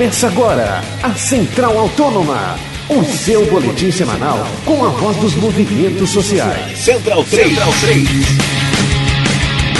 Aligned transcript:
Começa 0.00 0.28
agora 0.28 0.80
a 1.02 1.14
Central 1.14 1.78
Autônoma, 1.78 2.58
o 2.88 3.04
seu 3.04 3.44
boletim 3.50 3.90
semanal 3.90 4.38
com 4.64 4.82
a 4.82 4.88
voz 4.88 5.14
dos 5.18 5.34
movimentos 5.34 6.08
sociais. 6.08 6.78
Central 6.78 7.22
3. 7.22 7.48
Central 7.48 7.70
3. 7.82 8.08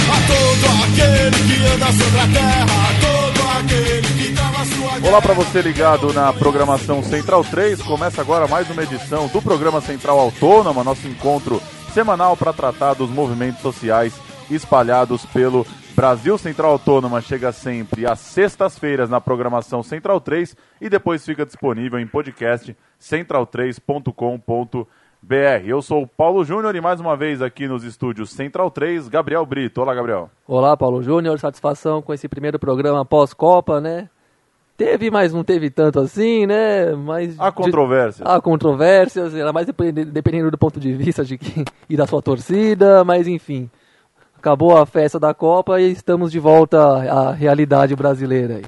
A 0.07 0.27
todo 0.27 0.83
aquele 0.83 1.47
que 1.47 1.65
anda 1.73 1.91
sobre 1.91 2.19
a 2.19 2.27
terra, 2.27 2.65
a 2.65 2.93
todo 3.01 3.49
aquele 3.57 4.23
que 4.23 4.33
trava 4.33 4.65
sua 4.65 5.09
Olá 5.09 5.21
para 5.23 5.33
você 5.33 5.59
ligado 5.59 6.13
na 6.13 6.31
programação 6.31 7.01
Central 7.01 7.43
3. 7.43 7.81
Começa 7.81 8.21
agora 8.21 8.47
mais 8.47 8.69
uma 8.69 8.83
edição 8.83 9.27
do 9.27 9.41
programa 9.41 9.81
Central 9.81 10.19
Autônoma, 10.19 10.83
nosso 10.83 11.07
encontro 11.07 11.59
semanal 11.95 12.37
para 12.37 12.53
tratar 12.53 12.93
dos 12.93 13.09
movimentos 13.09 13.63
sociais 13.63 14.13
espalhados 14.51 15.25
pelo 15.33 15.65
Brasil 15.95 16.37
Central 16.37 16.71
Autônoma. 16.71 17.21
Chega 17.21 17.51
sempre 17.51 18.05
às 18.05 18.19
sextas-feiras 18.19 19.09
na 19.09 19.19
programação 19.19 19.83
Central 19.83 20.21
3 20.21 20.55
e 20.79 20.89
depois 20.89 21.25
fica 21.25 21.45
disponível 21.45 21.99
em 21.99 22.07
podcast 22.07 22.75
central3.com.br. 22.99 24.85
Eu 25.65 25.81
sou 25.81 26.03
o 26.03 26.07
Paulo 26.07 26.43
Júnior 26.45 26.75
e 26.75 26.81
mais 26.81 26.99
uma 26.99 27.15
vez 27.15 27.41
aqui 27.41 27.67
nos 27.67 27.83
estúdios 27.83 28.31
Central 28.31 28.71
3, 28.71 29.09
Gabriel 29.09 29.45
Brito. 29.45 29.81
Olá, 29.81 29.93
Gabriel. 29.93 30.29
Olá, 30.47 30.75
Paulo 30.77 31.03
Júnior. 31.03 31.37
Satisfação 31.39 32.01
com 32.01 32.13
esse 32.13 32.27
primeiro 32.27 32.57
programa 32.57 33.05
pós-Copa, 33.05 33.81
né? 33.81 34.09
Teve, 34.77 35.11
mas 35.11 35.31
não 35.31 35.43
teve 35.43 35.69
tanto 35.69 35.99
assim, 35.99 36.47
né? 36.47 36.95
Mas 36.95 37.39
Há 37.39 37.51
controvérsias. 37.51 38.27
Há 38.27 38.41
controvérsias, 38.41 39.33
mais 39.53 39.67
dependendo, 39.67 40.11
dependendo 40.11 40.49
do 40.49 40.57
ponto 40.57 40.79
de 40.79 40.93
vista 40.93 41.23
de 41.23 41.37
quem 41.37 41.63
e 41.87 41.95
da 41.95 42.07
sua 42.07 42.21
torcida, 42.21 43.03
mas 43.03 43.27
enfim. 43.27 43.69
Acabou 44.41 44.75
a 44.75 44.87
festa 44.87 45.19
da 45.19 45.35
Copa 45.35 45.79
e 45.79 45.91
estamos 45.91 46.31
de 46.31 46.39
volta 46.39 46.79
à 46.79 47.31
realidade 47.31 47.95
brasileira. 47.95 48.55
aí. 48.55 48.63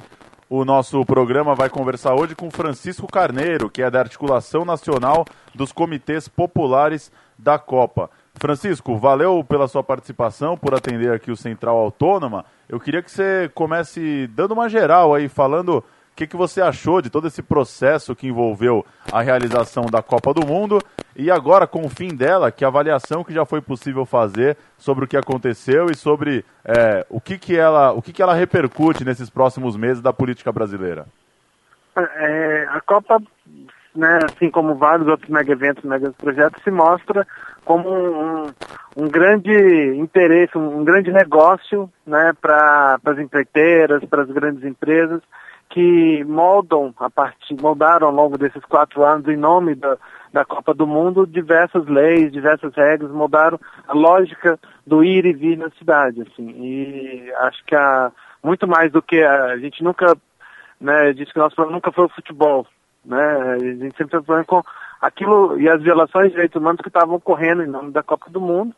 O 0.47 0.63
nosso 0.63 1.03
programa 1.03 1.55
vai 1.55 1.67
conversar 1.67 2.13
hoje 2.13 2.35
com 2.35 2.51
Francisco 2.51 3.07
Carneiro, 3.07 3.71
que 3.71 3.81
é 3.81 3.89
da 3.89 3.97
Articulação 3.97 4.63
Nacional 4.63 5.25
dos 5.55 5.71
Comitês 5.71 6.27
Populares 6.27 7.11
da 7.39 7.57
Copa. 7.57 8.11
Francisco, 8.35 8.95
valeu 8.97 9.43
pela 9.43 9.67
sua 9.67 9.83
participação, 9.83 10.55
por 10.55 10.75
atender 10.75 11.11
aqui 11.11 11.31
o 11.31 11.35
Central 11.35 11.75
Autônoma. 11.75 12.45
Eu 12.69 12.79
queria 12.79 13.01
que 13.01 13.09
você 13.09 13.49
comece 13.55 14.27
dando 14.27 14.51
uma 14.51 14.69
geral 14.69 15.15
aí, 15.15 15.27
falando 15.27 15.83
o 16.13 16.15
que, 16.15 16.27
que 16.27 16.37
você 16.37 16.61
achou 16.61 17.01
de 17.01 17.09
todo 17.09 17.27
esse 17.27 17.41
processo 17.41 18.15
que 18.15 18.27
envolveu 18.27 18.85
a 19.11 19.23
realização 19.23 19.85
da 19.87 19.99
Copa 20.03 20.31
do 20.31 20.45
Mundo 20.45 20.79
e 21.15 21.31
agora, 21.31 21.65
com 21.65 21.83
o 21.83 21.89
fim 21.89 22.15
dela, 22.15 22.51
que 22.51 22.63
avaliação 22.63 23.23
que 23.23 23.33
já 23.33 23.43
foi 23.45 23.61
possível 23.61 24.05
fazer 24.05 24.55
sobre 24.77 25.05
o 25.05 25.07
que 25.07 25.17
aconteceu 25.17 25.87
e 25.89 25.95
sobre 25.95 26.45
é, 26.63 27.03
o, 27.09 27.19
que, 27.19 27.39
que, 27.39 27.57
ela, 27.57 27.93
o 27.93 28.01
que, 28.01 28.13
que 28.13 28.21
ela 28.21 28.35
repercute 28.35 29.03
nesses 29.03 29.27
próximos 29.27 29.75
meses 29.75 30.03
da 30.03 30.13
política 30.13 30.51
brasileira. 30.51 31.07
É, 31.95 32.67
a 32.69 32.79
Copa, 32.81 33.19
né, 33.95 34.19
assim 34.23 34.51
como 34.51 34.75
vários 34.75 35.07
outros 35.07 35.31
mega 35.31 35.51
eventos, 35.51 35.83
mega 35.83 36.11
projetos, 36.11 36.61
se 36.63 36.69
mostra 36.69 37.25
como 37.65 37.89
um, 37.89 38.51
um 38.95 39.07
grande 39.07 39.95
interesse, 39.97 40.55
um 40.59 40.83
grande 40.83 41.11
negócio 41.11 41.89
né, 42.05 42.33
para 42.39 42.99
as 43.03 43.17
empreiteiras, 43.17 44.05
para 44.05 44.21
as 44.21 44.29
grandes 44.29 44.63
empresas 44.63 45.23
que 45.73 46.23
moldam 46.25 46.93
a 46.99 47.09
partir, 47.09 47.59
moldaram 47.59 48.05
ao 48.05 48.13
longo 48.13 48.37
desses 48.37 48.63
quatro 48.65 49.03
anos 49.03 49.27
em 49.27 49.35
nome 49.35 49.73
da, 49.73 49.97
da 50.31 50.45
Copa 50.45 50.71
do 50.71 50.85
Mundo 50.85 51.25
diversas 51.25 51.83
leis, 51.87 52.31
diversas 52.31 52.71
regras, 52.75 53.09
moldaram 53.09 53.59
a 53.87 53.93
lógica 53.93 54.59
do 54.85 55.03
ir 55.03 55.25
e 55.25 55.33
vir 55.33 55.57
na 55.57 55.71
cidade, 55.71 56.21
assim. 56.21 56.47
E 56.47 57.33
acho 57.39 57.65
que 57.65 57.75
muito 58.43 58.67
mais 58.67 58.91
do 58.91 59.01
que 59.01 59.19
a, 59.23 59.45
a 59.45 59.57
gente 59.57 59.83
nunca, 59.83 60.15
né, 60.79 61.11
disse 61.13 61.33
que 61.33 61.39
nosso 61.39 61.55
problema 61.55 61.77
nunca 61.77 61.91
foi 61.91 62.05
o 62.05 62.09
futebol, 62.09 62.67
né? 63.03 63.55
A 63.55 63.57
gente 63.57 63.97
sempre 63.97 64.21
problema 64.21 64.45
com 64.45 64.61
aquilo 65.01 65.59
e 65.59 65.67
as 65.67 65.81
violações 65.81 66.27
de 66.27 66.33
direitos 66.33 66.61
humanos 66.61 66.81
que 66.81 66.87
estavam 66.87 67.15
ocorrendo 67.15 67.63
em 67.63 67.67
nome 67.67 67.91
da 67.91 68.03
Copa 68.03 68.29
do 68.29 68.39
Mundo. 68.39 68.75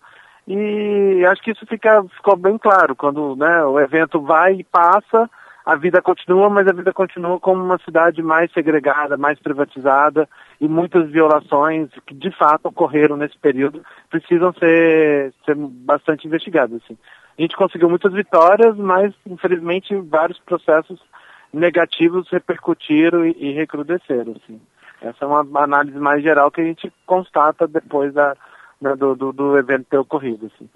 E 0.47 1.25
acho 1.27 1.41
que 1.41 1.51
isso 1.51 1.65
fica, 1.65 2.05
ficou 2.15 2.37
bem 2.37 2.57
claro 2.57 2.95
quando 2.95 3.35
né, 3.35 3.65
o 3.65 3.77
evento 3.81 4.21
vai 4.21 4.53
e 4.53 4.63
passa, 4.63 5.29
a 5.65 5.75
vida 5.75 5.99
continua, 5.99 6.47
mas 6.47 6.67
a 6.67 6.73
vida 6.73 6.93
continua 6.93 7.39
como 7.39 7.63
uma 7.63 7.79
cidade 7.79 8.21
mais 8.21 8.51
segregada, 8.51 9.17
mais 9.17 9.39
privatizada 9.39 10.29
e 10.61 10.67
muitas 10.67 11.09
violações 11.09 11.89
que 12.05 12.13
de 12.13 12.29
fato 12.37 12.67
ocorreram 12.67 13.17
nesse 13.17 13.37
período 13.39 13.83
precisam 14.09 14.53
ser, 14.53 15.33
ser 15.43 15.55
bastante 15.55 16.27
investigadas. 16.27 16.83
Assim. 16.83 16.95
A 17.37 17.41
gente 17.41 17.57
conseguiu 17.57 17.89
muitas 17.89 18.13
vitórias, 18.13 18.77
mas 18.77 19.11
infelizmente 19.25 19.95
vários 19.95 20.37
processos 20.39 21.01
negativos 21.51 22.29
repercutiram 22.29 23.25
e, 23.25 23.35
e 23.39 23.51
recrudesceram. 23.53 24.33
Assim. 24.33 24.61
Essa 25.01 25.25
é 25.25 25.27
uma 25.27 25.63
análise 25.63 25.97
mais 25.97 26.21
geral 26.21 26.51
que 26.51 26.61
a 26.61 26.65
gente 26.65 26.93
constata 27.07 27.67
depois 27.67 28.13
da, 28.13 28.35
do, 28.79 29.15
do, 29.15 29.33
do 29.33 29.57
evento 29.57 29.87
ter 29.89 29.97
ocorrido. 29.97 30.45
Assim. 30.45 30.69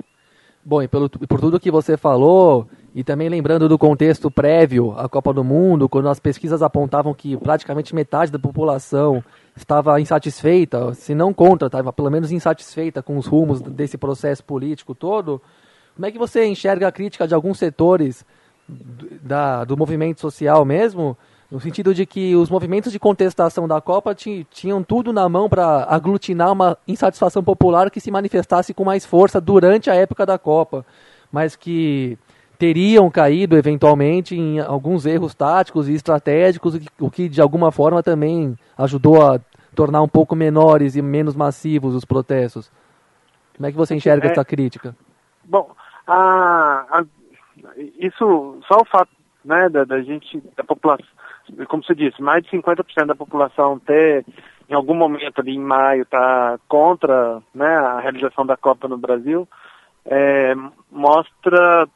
Bom, 0.69 0.83
e 0.83 0.87
pelo, 0.87 1.09
por 1.09 1.39
tudo 1.39 1.59
que 1.59 1.71
você 1.71 1.97
falou, 1.97 2.67
e 2.93 3.03
também 3.03 3.27
lembrando 3.27 3.67
do 3.67 3.75
contexto 3.75 4.29
prévio 4.29 4.93
à 4.95 5.09
Copa 5.09 5.33
do 5.33 5.43
Mundo, 5.43 5.89
quando 5.89 6.07
as 6.07 6.19
pesquisas 6.19 6.61
apontavam 6.61 7.11
que 7.11 7.35
praticamente 7.37 7.95
metade 7.95 8.31
da 8.31 8.37
população 8.37 9.23
estava 9.57 9.99
insatisfeita, 9.99 10.93
se 10.93 11.15
não 11.15 11.33
contra, 11.33 11.65
estava 11.65 11.91
pelo 11.91 12.11
menos 12.11 12.31
insatisfeita 12.31 13.01
com 13.01 13.17
os 13.17 13.25
rumos 13.25 13.59
desse 13.61 13.97
processo 13.97 14.43
político 14.43 14.93
todo, 14.93 15.41
como 15.95 16.05
é 16.05 16.11
que 16.11 16.19
você 16.19 16.45
enxerga 16.45 16.87
a 16.87 16.91
crítica 16.91 17.27
de 17.27 17.33
alguns 17.33 17.57
setores 17.57 18.23
da, 19.23 19.63
do 19.63 19.75
movimento 19.75 20.21
social 20.21 20.63
mesmo, 20.65 21.17
no 21.51 21.59
sentido 21.59 21.93
de 21.93 22.05
que 22.05 22.35
os 22.35 22.49
movimentos 22.49 22.91
de 22.91 22.99
contestação 22.99 23.67
da 23.67 23.81
Copa 23.81 24.13
tinham 24.13 24.83
tudo 24.83 25.11
na 25.11 25.27
mão 25.27 25.49
para 25.49 25.83
aglutinar 25.89 26.51
uma 26.51 26.77
insatisfação 26.87 27.43
popular 27.43 27.89
que 27.89 27.99
se 27.99 28.11
manifestasse 28.11 28.73
com 28.73 28.83
mais 28.83 29.05
força 29.05 29.41
durante 29.41 29.89
a 29.89 29.95
época 29.95 30.25
da 30.25 30.37
Copa, 30.37 30.85
mas 31.31 31.55
que 31.55 32.17
teriam 32.59 33.09
caído 33.09 33.57
eventualmente 33.57 34.35
em 34.35 34.59
alguns 34.59 35.05
erros 35.05 35.33
táticos 35.33 35.87
e 35.89 35.93
estratégicos, 35.93 36.79
o 36.99 37.09
que 37.09 37.27
de 37.27 37.41
alguma 37.41 37.71
forma 37.71 38.03
também 38.03 38.55
ajudou 38.77 39.25
a 39.25 39.39
tornar 39.73 40.01
um 40.01 40.07
pouco 40.07 40.35
menores 40.35 40.95
e 40.95 41.01
menos 41.01 41.35
massivos 41.35 41.95
os 41.95 42.05
protestos. 42.05 42.69
Como 43.55 43.65
é 43.65 43.71
que 43.71 43.77
você 43.77 43.95
enxerga 43.95 44.27
É. 44.27 44.31
essa 44.31 44.45
crítica? 44.45 44.95
Bom, 45.45 45.71
a, 46.05 46.85
a- 46.99 47.05
isso, 47.97 48.57
só 48.67 48.81
o 48.81 48.85
fato 48.85 49.09
né, 49.43 49.69
da, 49.69 49.83
da 49.83 50.01
gente, 50.01 50.41
da 50.55 50.63
população, 50.63 51.05
como 51.67 51.83
você 51.83 51.95
disse, 51.95 52.21
mais 52.21 52.43
de 52.43 52.49
50% 52.51 53.05
da 53.05 53.15
população 53.15 53.79
ter, 53.79 54.25
em 54.69 54.73
algum 54.73 54.93
momento 54.93 55.39
ali 55.39 55.55
em 55.55 55.59
maio, 55.59 56.05
tá 56.05 56.59
contra 56.67 57.41
né, 57.53 57.75
a 57.77 57.99
realização 57.99 58.45
da 58.45 58.55
Copa 58.55 58.87
no 58.87 58.97
Brasil, 58.97 59.47
é, 60.05 60.53
mostra 60.91 61.87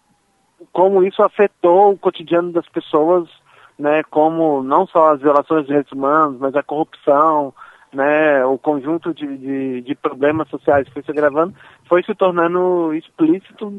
como 0.71 1.03
isso 1.03 1.21
afetou 1.21 1.91
o 1.91 1.97
cotidiano 1.97 2.51
das 2.51 2.67
pessoas, 2.69 3.29
né, 3.77 4.03
como 4.03 4.63
não 4.63 4.87
só 4.87 5.13
as 5.13 5.21
violações 5.21 5.61
de 5.61 5.67
direitos 5.67 5.91
humanos, 5.91 6.39
mas 6.39 6.55
a 6.55 6.63
corrupção, 6.63 7.53
né, 7.91 8.43
o 8.45 8.57
conjunto 8.57 9.13
de, 9.13 9.37
de, 9.37 9.81
de 9.81 9.95
problemas 9.95 10.49
sociais 10.49 10.87
que 10.87 10.93
foi 10.93 11.03
se 11.03 11.11
agravando, 11.11 11.53
foi 11.87 12.01
se 12.03 12.15
tornando 12.15 12.93
explícito, 12.93 13.71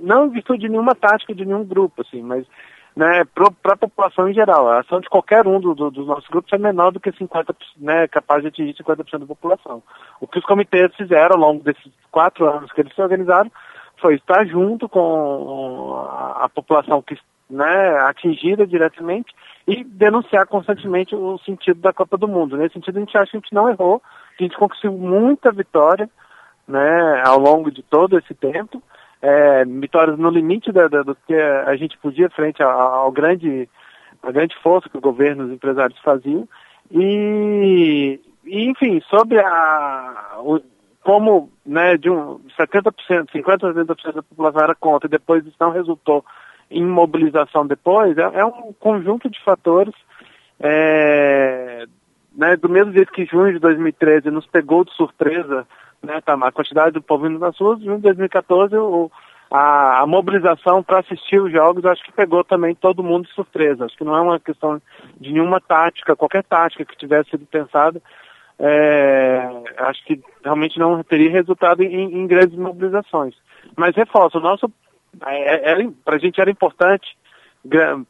não 0.00 0.26
em 0.26 0.30
virtude 0.30 0.60
de 0.60 0.68
nenhuma 0.68 0.94
tática 0.94 1.34
de 1.34 1.44
nenhum 1.44 1.64
grupo, 1.64 2.02
assim, 2.02 2.22
mas 2.22 2.46
né, 2.98 3.22
para 3.32 3.74
a 3.74 3.76
população 3.76 4.28
em 4.28 4.34
geral. 4.34 4.68
A 4.68 4.80
ação 4.80 4.98
de 5.00 5.08
qualquer 5.08 5.46
um 5.46 5.60
do, 5.60 5.72
do- 5.72 5.88
dos 5.88 6.04
nossos 6.04 6.28
grupos 6.28 6.52
é 6.52 6.58
menor 6.58 6.90
do 6.90 6.98
que 6.98 7.12
50%, 7.12 7.54
né, 7.76 8.08
capaz 8.08 8.42
de 8.42 8.48
atingir 8.48 8.74
50% 8.74 9.20
da 9.20 9.26
população. 9.26 9.80
O 10.20 10.26
que 10.26 10.40
os 10.40 10.44
comitês 10.44 10.92
fizeram 10.96 11.36
ao 11.36 11.40
longo 11.40 11.62
desses 11.62 11.92
quatro 12.10 12.44
anos 12.50 12.72
que 12.72 12.80
eles 12.80 12.92
se 12.92 13.00
organizaram 13.00 13.52
foi 14.00 14.16
estar 14.16 14.44
junto 14.46 14.88
com 14.88 16.04
a, 16.40 16.48
população 16.52 17.00
que 17.00 17.16
né, 17.48 17.98
atingida 18.00 18.66
diretamente 18.66 19.32
e 19.64 19.84
denunciar 19.84 20.48
constantemente 20.48 21.14
o 21.14 21.38
sentido 21.38 21.80
da 21.80 21.92
Copa 21.92 22.16
do 22.18 22.26
Mundo. 22.26 22.56
Nesse 22.56 22.74
sentido, 22.74 22.96
a 22.96 23.00
gente 23.00 23.16
acha 23.16 23.30
que 23.30 23.36
a 23.36 23.40
gente 23.40 23.54
não 23.54 23.70
errou, 23.70 24.02
que 24.36 24.42
a 24.42 24.46
gente 24.48 24.58
conseguiu 24.58 24.90
muita 24.90 25.52
vitória 25.52 26.10
né, 26.66 27.22
ao 27.24 27.38
longo 27.38 27.70
de 27.70 27.80
todo 27.84 28.18
esse 28.18 28.34
tempo, 28.34 28.82
é, 29.20 29.64
vitórias 29.64 30.18
no 30.18 30.30
limite 30.30 30.70
da- 30.72 30.88
da- 30.88 31.02
do 31.02 31.14
que 31.26 31.34
a 31.34 31.74
gente 31.76 31.98
podia 31.98 32.30
frente 32.30 32.62
ao, 32.62 32.70
ao 32.70 33.12
grande, 33.12 33.68
a 34.22 34.30
grande 34.30 34.54
força 34.62 34.88
que 34.88 34.96
o 34.96 35.00
governo 35.00 35.42
e 35.42 35.46
os 35.46 35.52
empresários 35.52 35.98
faziam. 36.00 36.48
E, 36.90 38.20
e, 38.44 38.64
enfim, 38.68 39.00
sobre 39.08 39.38
a, 39.40 40.36
o- 40.38 40.60
como 41.02 41.50
né, 41.64 41.96
de 41.96 42.10
um 42.10 42.40
70%, 42.58 43.30
50% 43.32 43.64
a 43.70 43.74
70% 43.74 44.12
da 44.14 44.22
população 44.22 44.62
era 44.62 44.74
contra 44.74 45.06
e 45.06 45.10
depois 45.10 45.44
isso 45.46 45.56
não 45.60 45.70
resultou 45.70 46.24
em 46.70 46.84
mobilização 46.84 47.66
depois, 47.66 48.16
é, 48.18 48.22
é 48.34 48.44
um 48.44 48.72
conjunto 48.74 49.30
de 49.30 49.42
fatores 49.42 49.94
é, 50.60 51.86
né, 52.38 52.56
do 52.56 52.68
mesmo 52.68 52.92
jeito 52.92 53.12
que 53.12 53.26
junho 53.26 53.52
de 53.52 53.58
2013 53.58 54.30
nos 54.30 54.46
pegou 54.46 54.84
de 54.84 54.94
surpresa, 54.94 55.66
né, 56.00 56.20
tá, 56.20 56.34
a 56.34 56.52
quantidade 56.52 56.92
do 56.92 57.02
povo 57.02 57.26
indo 57.26 57.40
nas 57.40 57.58
ruas, 57.58 57.82
junho 57.82 57.96
de 57.96 58.04
2014 58.04 58.76
o, 58.76 59.10
a, 59.50 60.02
a 60.02 60.06
mobilização 60.06 60.80
para 60.80 61.00
assistir 61.00 61.40
os 61.40 61.50
jogos, 61.50 61.84
acho 61.84 62.04
que 62.04 62.12
pegou 62.12 62.44
também 62.44 62.76
todo 62.76 63.02
mundo 63.02 63.26
de 63.26 63.34
surpresa. 63.34 63.84
Acho 63.84 63.96
que 63.96 64.04
não 64.04 64.14
é 64.14 64.20
uma 64.20 64.38
questão 64.38 64.80
de 65.20 65.32
nenhuma 65.32 65.60
tática, 65.60 66.14
qualquer 66.14 66.44
tática 66.44 66.84
que 66.84 66.96
tivesse 66.96 67.30
sido 67.30 67.44
pensada, 67.44 68.00
é, 68.56 69.48
acho 69.78 70.04
que 70.04 70.20
realmente 70.44 70.78
não 70.78 71.02
teria 71.02 71.32
resultado 71.32 71.82
em, 71.82 72.20
em 72.20 72.26
grandes 72.28 72.56
mobilizações. 72.56 73.34
Mas 73.76 73.96
reforço, 73.96 74.38
o 74.38 74.40
nosso, 74.40 74.70
é, 75.26 75.72
é, 75.72 75.88
para 76.04 76.14
a 76.14 76.18
gente 76.20 76.40
era 76.40 76.50
importante 76.50 77.18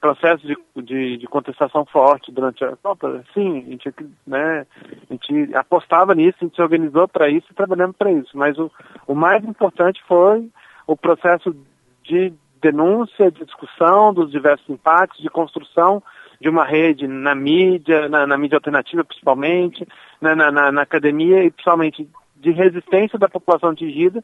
processo 0.00 0.46
de, 0.46 0.56
de, 0.82 1.16
de, 1.16 1.26
contestação 1.26 1.84
forte 1.86 2.30
durante 2.30 2.64
a 2.64 2.76
Copa, 2.76 3.24
sim, 3.32 3.64
a 3.66 3.70
gente, 3.70 3.94
né, 4.26 4.66
a 5.08 5.12
gente 5.12 5.54
apostava 5.54 6.14
nisso, 6.14 6.38
a 6.40 6.44
gente 6.44 6.56
se 6.56 6.62
organizou 6.62 7.08
para 7.08 7.28
isso 7.28 7.46
e 7.50 7.54
trabalhamos 7.54 7.96
para 7.96 8.12
isso. 8.12 8.36
Mas 8.36 8.58
o, 8.58 8.70
o 9.06 9.14
mais 9.14 9.44
importante 9.44 10.02
foi 10.06 10.48
o 10.86 10.96
processo 10.96 11.54
de 12.02 12.32
denúncia, 12.60 13.30
de 13.30 13.44
discussão 13.44 14.12
dos 14.12 14.30
diversos 14.30 14.68
impactos, 14.68 15.22
de 15.22 15.30
construção 15.30 16.02
de 16.40 16.48
uma 16.48 16.64
rede 16.64 17.06
na 17.08 17.34
mídia, 17.34 18.08
na, 18.08 18.26
na 18.26 18.38
mídia 18.38 18.56
alternativa 18.56 19.04
principalmente, 19.04 19.86
na, 20.20 20.34
na, 20.34 20.72
na, 20.72 20.82
academia 20.82 21.44
e 21.44 21.50
principalmente 21.50 22.08
de 22.36 22.50
resistência 22.50 23.18
da 23.18 23.28
população 23.28 23.70
atingida 23.70 24.22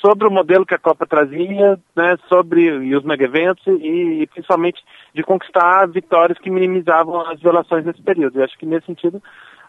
sobre 0.00 0.26
o 0.26 0.30
modelo 0.30 0.66
que 0.66 0.74
a 0.74 0.78
Copa 0.78 1.06
trazia, 1.06 1.78
né, 1.94 2.16
sobre 2.28 2.62
e 2.62 2.96
os 2.96 3.04
mega 3.04 3.24
eventos 3.24 3.64
e, 3.66 4.22
e, 4.22 4.26
principalmente 4.26 4.82
de 5.14 5.22
conquistar 5.22 5.86
vitórias 5.86 6.38
que 6.38 6.50
minimizavam 6.50 7.20
as 7.20 7.40
violações 7.40 7.84
nesse 7.84 8.02
período. 8.02 8.38
Eu 8.38 8.44
acho 8.44 8.58
que 8.58 8.66
nesse 8.66 8.86
sentido 8.86 9.22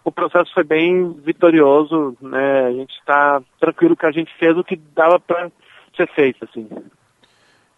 o 0.03 0.11
processo 0.11 0.51
foi 0.53 0.63
bem 0.63 1.13
vitorioso, 1.23 2.17
né, 2.21 2.67
a 2.67 2.71
gente 2.71 2.91
está 2.91 3.41
tranquilo 3.59 3.95
que 3.95 4.05
a 4.05 4.11
gente 4.11 4.33
fez 4.39 4.57
o 4.57 4.63
que 4.63 4.75
dava 4.95 5.19
para 5.19 5.51
ser 5.95 6.07
feito, 6.15 6.45
assim. 6.45 6.67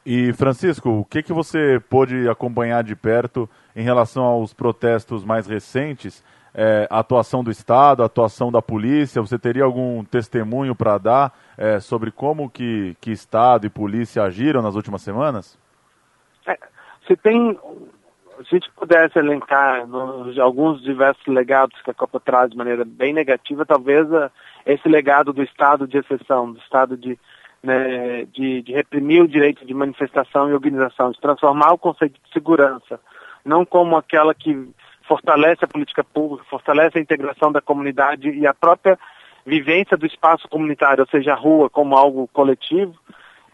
E 0.05 0.33
Francisco, 0.33 0.89
o 0.89 1.05
que, 1.05 1.23
que 1.23 1.33
você 1.33 1.81
pôde 1.89 2.29
acompanhar 2.29 2.83
de 2.83 2.95
perto 2.95 3.49
em 3.75 3.83
relação 3.83 4.23
aos 4.23 4.53
protestos 4.53 5.23
mais 5.23 5.47
recentes? 5.47 6.23
É, 6.55 6.87
a 6.89 6.99
atuação 6.99 7.43
do 7.43 7.49
Estado, 7.49 8.03
a 8.03 8.05
atuação 8.05 8.51
da 8.51 8.61
polícia, 8.61 9.21
você 9.21 9.39
teria 9.39 9.63
algum 9.63 10.03
testemunho 10.03 10.75
para 10.75 10.99
dar 10.99 11.33
é, 11.57 11.79
sobre 11.79 12.11
como 12.11 12.49
que, 12.49 12.95
que 13.01 13.11
Estado 13.11 13.65
e 13.65 13.69
polícia 13.69 14.21
agiram 14.21 14.61
nas 14.61 14.75
últimas 14.75 15.01
semanas? 15.01 15.57
É, 16.45 16.55
se 17.07 17.15
tem, 17.15 17.57
se 18.47 18.55
a 18.55 18.59
gente 18.59 18.71
pudesse 18.73 19.17
elencar 19.17 19.87
nos, 19.87 20.37
alguns 20.37 20.83
diversos 20.83 21.25
legados 21.25 21.81
que 21.81 21.89
a 21.89 21.95
Copa 21.95 22.19
traz 22.19 22.51
de 22.51 22.57
maneira 22.57 22.85
bem 22.85 23.13
negativa, 23.13 23.65
talvez 23.65 24.11
a, 24.13 24.29
esse 24.63 24.87
legado 24.87 25.33
do 25.33 25.41
Estado 25.41 25.87
de 25.87 25.97
exceção, 25.97 26.51
do 26.51 26.59
Estado 26.59 26.95
de 26.95 27.17
né, 27.63 28.25
de, 28.25 28.61
de, 28.61 28.73
reprimir 28.73 29.23
o 29.23 29.27
direito 29.27 29.65
de 29.65 29.73
manifestação 29.73 30.49
e 30.49 30.53
organização, 30.53 31.11
de 31.11 31.21
transformar 31.21 31.71
o 31.71 31.77
conceito 31.77 32.19
de 32.21 32.33
segurança, 32.33 32.99
não 33.43 33.65
como 33.65 33.95
aquela 33.95 34.33
que 34.33 34.69
fortalece 35.07 35.65
a 35.65 35.67
política 35.67 36.03
pública, 36.03 36.45
fortalece 36.49 36.97
a 36.97 37.01
integração 37.01 37.51
da 37.51 37.61
comunidade 37.61 38.29
e 38.29 38.47
a 38.47 38.53
própria 38.53 38.97
vivência 39.45 39.97
do 39.97 40.05
espaço 40.05 40.47
comunitário, 40.47 41.01
ou 41.01 41.09
seja, 41.09 41.33
a 41.33 41.35
rua 41.35 41.69
como 41.69 41.97
algo 41.97 42.27
coletivo, 42.31 42.95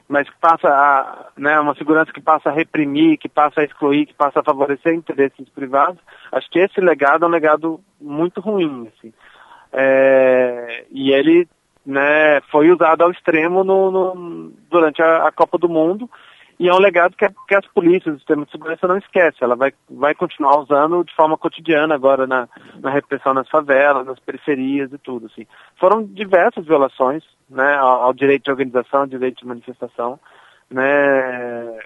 mas 0.07 0.29
que 0.29 0.35
passa 0.39 0.67
a, 0.67 1.27
né, 1.37 1.59
uma 1.59 1.75
segurança 1.75 2.11
que 2.11 2.21
passa 2.21 2.49
a 2.49 2.53
reprimir, 2.53 3.17
que 3.17 3.29
passa 3.29 3.61
a 3.61 3.63
excluir, 3.63 4.07
que 4.07 4.13
passa 4.13 4.39
a 4.39 4.43
favorecer 4.43 4.93
interesses 4.93 5.47
privados. 5.49 5.99
Acho 6.31 6.49
que 6.49 6.59
esse 6.59 6.79
legado 6.81 7.25
é 7.25 7.27
um 7.27 7.31
legado 7.31 7.79
muito 8.01 8.41
ruim, 8.41 8.87
assim. 8.87 9.13
É, 9.71 10.85
e 10.89 11.11
ele 11.11 11.47
né, 11.85 12.41
foi 12.51 12.71
usado 12.71 13.03
ao 13.03 13.11
extremo 13.11 13.63
no, 13.63 13.91
no, 13.91 14.53
durante 14.69 15.01
a, 15.01 15.27
a, 15.27 15.31
Copa 15.31 15.57
do 15.57 15.69
Mundo 15.69 16.09
e 16.59 16.67
é 16.67 16.73
um 16.73 16.79
legado 16.79 17.15
que, 17.15 17.25
que 17.47 17.55
as 17.55 17.65
polícias, 17.67 18.15
o 18.15 18.17
sistema 18.17 18.45
de 18.45 18.51
segurança 18.51 18.85
não 18.85 18.97
esquece. 18.97 19.37
Ela 19.41 19.55
vai, 19.55 19.71
vai 19.89 20.13
continuar 20.13 20.59
usando 20.59 21.05
de 21.05 21.15
forma 21.15 21.37
cotidiana 21.37 21.95
agora 21.95 22.27
na, 22.27 22.49
na 22.81 22.89
repressão 22.89 23.33
nas 23.33 23.47
favelas, 23.47 24.05
nas 24.05 24.19
periferias 24.19 24.91
e 24.91 24.97
tudo. 24.97 25.27
Assim. 25.27 25.47
Foram 25.79 26.03
diversas 26.03 26.65
violações 26.65 27.23
né, 27.49 27.75
ao, 27.75 28.03
ao 28.03 28.13
direito 28.13 28.43
de 28.43 28.51
organização, 28.51 29.01
ao 29.01 29.07
direito 29.07 29.39
de 29.39 29.47
manifestação. 29.47 30.19
Né, 30.69 31.79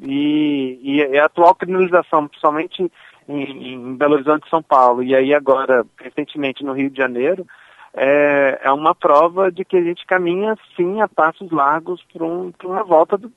e, 0.00 0.78
e, 0.82 1.18
a 1.18 1.26
atual 1.26 1.54
criminalização, 1.56 2.28
principalmente 2.28 2.90
em, 3.28 3.74
em 3.74 3.96
Belo 3.96 4.14
Horizonte 4.14 4.46
e 4.46 4.50
São 4.50 4.62
Paulo, 4.62 5.02
e 5.02 5.14
aí 5.14 5.34
agora, 5.34 5.84
recentemente 5.98 6.64
no 6.64 6.72
Rio 6.72 6.88
de 6.88 6.96
Janeiro, 6.96 7.44
é, 7.92 8.60
é 8.62 8.72
uma 8.72 8.94
prova 8.94 9.52
de 9.52 9.64
que 9.64 9.76
a 9.76 9.82
gente 9.82 10.06
caminha, 10.06 10.56
sim, 10.76 11.02
a 11.02 11.08
passos 11.08 11.50
largos 11.50 12.02
para 12.10 12.24
um, 12.24 12.52
uma 12.64 12.82
volta, 12.82 13.18
do, 13.18 13.30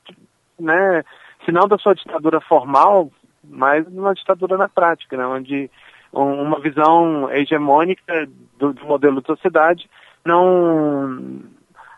né, 0.59 1.03
não 1.47 1.67
da 1.67 1.77
sua 1.77 1.93
ditadura 1.93 2.41
formal, 2.41 3.11
mas 3.43 3.87
uma 3.87 4.13
ditadura 4.13 4.57
na 4.57 4.67
prática, 4.67 5.15
né, 5.15 5.25
onde 5.25 5.69
uma 6.11 6.59
visão 6.59 7.29
hegemônica 7.31 8.27
do, 8.57 8.73
do 8.73 8.85
modelo 8.85 9.21
de 9.21 9.27
sociedade 9.27 9.89
não 10.23 11.43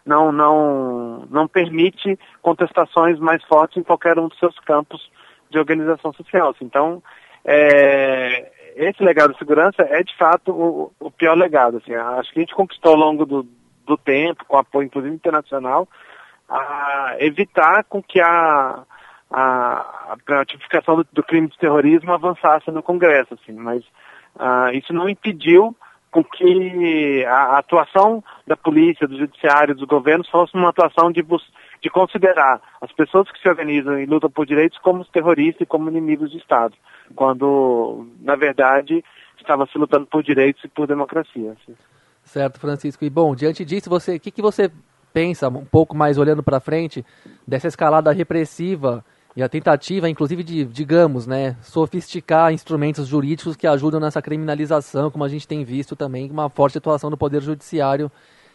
não, 0.07 0.31
não, 0.31 1.27
não 1.29 1.47
permite 1.49 2.17
contestações 2.41 3.19
mais 3.19 3.43
fortes 3.43 3.77
em 3.77 3.83
qualquer 3.83 4.17
um 4.17 4.29
dos 4.29 4.39
seus 4.39 4.57
campos 4.59 5.11
de 5.49 5.59
organização 5.59 6.13
social. 6.13 6.55
Então, 6.61 7.03
é, 7.43 8.49
esse 8.77 9.03
legado 9.03 9.33
de 9.33 9.39
segurança 9.39 9.81
é 9.81 10.01
de 10.01 10.15
fato 10.15 10.51
o, 10.51 10.91
o 10.99 11.11
pior 11.11 11.35
legado. 11.35 11.77
Assim, 11.77 11.93
acho 11.93 12.31
que 12.31 12.39
a 12.39 12.41
gente 12.41 12.55
conquistou 12.55 12.93
ao 12.93 12.97
longo 12.97 13.25
do, 13.25 13.45
do 13.85 13.97
tempo, 13.97 14.45
com 14.45 14.57
apoio 14.57 14.85
inclusive 14.85 15.13
internacional, 15.13 15.87
a 16.49 17.15
evitar 17.19 17.83
com 17.85 18.01
que 18.01 18.19
a, 18.21 18.83
a, 19.31 20.13
a 20.13 20.95
do, 20.95 21.07
do, 21.11 21.23
crime 21.23 21.47
de 21.47 21.57
terrorismo 21.57 22.13
avançasse 22.13 22.71
no 22.71 22.83
Congresso, 22.83 23.33
assim, 23.33 23.53
mas 23.53 23.83
uh, 24.35 24.71
isso 24.73 24.93
não 24.93 25.09
impediu 25.09 25.75
com 26.09 26.23
que 26.23 27.25
a, 27.25 27.55
a 27.55 27.59
atuação 27.59 28.23
da 28.45 28.55
polícia, 28.55 29.07
do 29.07 29.17
judiciário, 29.17 29.75
dos 29.75 29.87
governos 29.87 30.29
fosse 30.29 30.55
uma 30.55 30.69
atuação 30.69 31.11
de, 31.11 31.21
de 31.81 31.89
considerar 31.89 32.61
as 32.81 32.91
pessoas 32.93 33.29
que 33.29 33.41
se 33.41 33.49
organizam 33.49 33.99
e 33.99 34.05
lutam 34.05 34.29
por 34.29 34.45
direitos 34.45 34.77
como 34.79 35.03
terroristas 35.05 35.61
e 35.61 35.65
como 35.65 35.89
inimigos 35.89 36.31
de 36.31 36.37
Estado 36.37 36.73
quando, 37.15 38.07
na 38.21 38.35
verdade, 38.35 39.03
estava 39.39 39.65
se 39.67 39.77
lutando 39.77 40.07
por 40.07 40.23
direitos 40.23 40.63
e 40.63 40.67
por 40.67 40.87
democracia. 40.87 41.51
Assim. 41.51 41.75
Certo, 42.23 42.59
Francisco. 42.59 43.03
E 43.05 43.09
bom, 43.09 43.35
diante 43.35 43.63
disso, 43.63 43.89
você, 43.89 44.15
o 44.15 44.19
que, 44.19 44.31
que 44.31 44.41
você 44.41 44.71
pensa, 45.17 45.49
um 45.49 45.65
pouco 45.65 45.97
mais 45.97 46.19
olhando 46.19 46.43
para 46.43 46.59
frente, 46.59 47.03
dessa 47.47 47.67
escalada 47.67 48.11
repressiva 48.11 49.03
e 49.35 49.41
a 49.41 49.49
tentativa, 49.49 50.07
inclusive, 50.07 50.43
de, 50.43 50.63
digamos, 50.63 51.25
né, 51.25 51.55
sofisticar 51.63 52.53
instrumentos 52.53 53.07
jurídicos 53.07 53.55
que 53.55 53.65
ajudam 53.65 53.99
nessa 53.99 54.21
criminalização, 54.21 55.09
como 55.09 55.23
a 55.23 55.27
gente 55.27 55.47
tem 55.47 55.63
visto 55.63 55.95
também, 55.95 56.29
uma 56.29 56.51
forte 56.51 56.77
atuação 56.77 57.09
do 57.09 57.17
Poder 57.17 57.41
Judiciário 57.41 58.11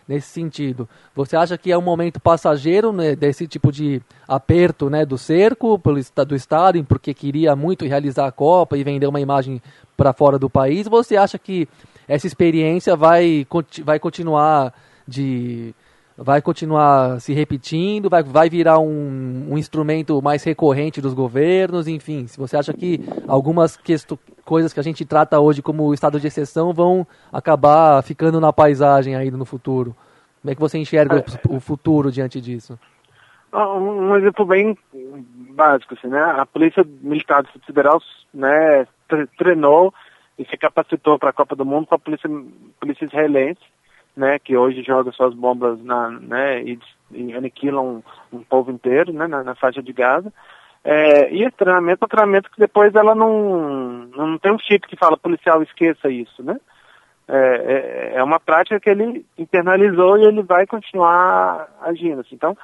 nesse 0.06 0.28
sentido. 0.28 0.88
Você 1.16 1.36
acha 1.36 1.58
que 1.58 1.72
é 1.72 1.76
um 1.76 1.82
momento 1.82 2.20
passageiro 2.20 2.92
né, 2.92 3.16
desse 3.16 3.48
tipo 3.48 3.72
de 3.72 4.00
aperto 4.28 4.88
né, 4.88 5.04
do 5.04 5.18
cerco 5.18 5.76
pelo, 5.80 5.98
do 6.24 6.36
Estado, 6.36 6.84
porque 6.84 7.12
queria 7.12 7.56
muito 7.56 7.84
realizar 7.86 8.28
a 8.28 8.32
Copa 8.32 8.78
e 8.78 8.84
vender 8.84 9.08
uma 9.08 9.20
imagem 9.20 9.60
para 9.96 10.12
fora 10.12 10.38
do 10.38 10.48
país? 10.48 10.86
Você 10.86 11.16
acha 11.16 11.40
que 11.40 11.68
essa 12.06 12.28
experiência 12.28 12.94
vai, 12.94 13.44
vai 13.84 13.98
continuar 13.98 14.72
de 15.08 15.74
vai 16.16 16.42
continuar 16.42 17.20
se 17.20 17.32
repetindo, 17.32 18.10
vai, 18.10 18.22
vai 18.22 18.50
virar 18.50 18.78
um, 18.78 19.48
um 19.50 19.58
instrumento 19.58 20.20
mais 20.22 20.44
recorrente 20.44 21.00
dos 21.00 21.14
governos, 21.14 21.88
enfim, 21.88 22.26
se 22.26 22.38
você 22.38 22.56
acha 22.56 22.72
que 22.72 23.00
algumas 23.26 23.78
coisas 24.44 24.72
que 24.72 24.80
a 24.80 24.82
gente 24.82 25.04
trata 25.04 25.40
hoje 25.40 25.62
como 25.62 25.92
estado 25.94 26.20
de 26.20 26.26
exceção 26.26 26.72
vão 26.72 27.06
acabar 27.32 28.02
ficando 28.02 28.40
na 28.40 28.52
paisagem 28.52 29.16
aí 29.16 29.30
no 29.30 29.44
futuro. 29.44 29.94
Como 30.40 30.50
é 30.50 30.54
que 30.54 30.60
você 30.60 30.78
enxerga 30.78 31.18
é, 31.18 31.24
o 31.48 31.60
futuro 31.60 32.10
diante 32.10 32.40
disso? 32.40 32.78
Um 33.54 34.16
exemplo 34.16 34.44
bem 34.46 34.76
básico, 35.50 35.94
assim, 35.94 36.08
né? 36.08 36.20
A 36.20 36.46
Polícia 36.46 36.84
Militar 37.02 37.42
do 37.42 37.44
Distrito 37.44 37.66
Federal 37.66 38.00
né, 38.32 38.86
treinou 39.36 39.92
e 40.38 40.44
se 40.46 40.56
capacitou 40.56 41.18
para 41.18 41.30
a 41.30 41.34
Copa 41.34 41.54
do 41.54 41.64
Mundo 41.64 41.86
com 41.86 41.94
a 41.94 41.98
Polícia, 41.98 42.28
polícia 42.80 43.04
Israelense 43.04 43.60
né, 44.16 44.38
que 44.38 44.56
hoje 44.56 44.82
joga 44.82 45.12
suas 45.12 45.34
bombas 45.34 45.82
na, 45.82 46.10
né, 46.10 46.62
e, 46.62 46.78
e 47.10 47.34
aniquilam 47.34 48.02
um, 48.32 48.38
um 48.38 48.42
povo 48.42 48.70
inteiro, 48.70 49.12
né, 49.12 49.26
na, 49.26 49.42
na 49.42 49.54
faixa 49.54 49.82
de 49.82 49.92
Gaza. 49.92 50.32
É, 50.84 51.32
e 51.32 51.42
esse 51.42 51.56
treinamento 51.56 52.04
é 52.04 52.08
treinamento 52.08 52.50
que 52.50 52.58
depois 52.58 52.94
ela 52.94 53.14
não, 53.14 54.08
não 54.16 54.38
tem 54.38 54.52
um 54.52 54.58
chip 54.58 54.86
que 54.86 54.96
fala 54.96 55.16
policial 55.16 55.62
esqueça 55.62 56.10
isso, 56.10 56.42
né? 56.42 56.56
É, 57.28 57.36
é, 57.36 58.12
é 58.16 58.22
uma 58.22 58.40
prática 58.40 58.80
que 58.80 58.90
ele 58.90 59.24
internalizou 59.38 60.18
e 60.18 60.24
ele 60.24 60.42
vai 60.42 60.66
continuar 60.66 61.68
agindo. 61.80 62.20
Assim. 62.20 62.34
Então, 62.34 62.56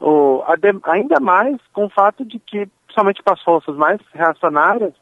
o, 0.00 0.42
ainda 0.84 1.20
mais 1.20 1.58
com 1.72 1.84
o 1.84 1.90
fato 1.90 2.24
de 2.24 2.38
que, 2.38 2.66
principalmente 2.86 3.22
para 3.22 3.34
as 3.34 3.42
forças 3.42 3.76
mais 3.76 4.00
reacionárias, 4.14 4.94